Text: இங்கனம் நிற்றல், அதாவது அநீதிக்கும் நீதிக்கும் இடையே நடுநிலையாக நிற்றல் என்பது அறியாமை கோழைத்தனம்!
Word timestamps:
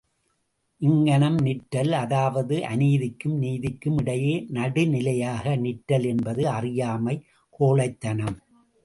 இங்கனம் 0.81 1.35
நிற்றல், 1.37 1.91
அதாவது 1.95 2.55
அநீதிக்கும் 2.69 3.35
நீதிக்கும் 3.37 3.97
இடையே 3.97 4.33
நடுநிலையாக 4.49 5.55
நிற்றல் 5.57 6.03
என்பது 6.03 6.49
அறியாமை 6.49 7.15
கோழைத்தனம்! 7.53 8.37